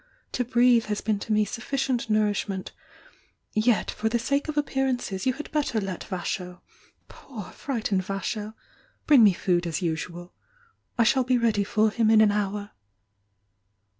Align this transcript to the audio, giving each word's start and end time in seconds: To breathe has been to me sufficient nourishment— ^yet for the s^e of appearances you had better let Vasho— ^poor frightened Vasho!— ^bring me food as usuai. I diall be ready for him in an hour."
To 0.31 0.43
breathe 0.43 0.85
has 0.85 0.99
been 0.99 1.19
to 1.19 1.31
me 1.31 1.45
sufficient 1.45 2.09
nourishment— 2.09 2.71
^yet 3.55 3.91
for 3.91 4.09
the 4.09 4.17
s^e 4.17 4.49
of 4.49 4.57
appearances 4.57 5.27
you 5.27 5.33
had 5.33 5.51
better 5.51 5.79
let 5.79 5.99
Vasho— 6.09 6.59
^poor 7.07 7.53
frightened 7.53 8.01
Vasho!— 8.05 8.55
^bring 9.07 9.21
me 9.21 9.33
food 9.33 9.67
as 9.67 9.77
usuai. 9.77 10.31
I 10.97 11.03
diall 11.03 11.27
be 11.27 11.37
ready 11.37 11.63
for 11.63 11.91
him 11.91 12.09
in 12.09 12.19
an 12.21 12.31
hour." 12.31 12.71